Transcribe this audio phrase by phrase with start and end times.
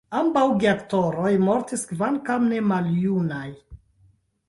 [0.19, 3.49] Ambaŭ geaktoroj mortis kvankam ne maljunaj.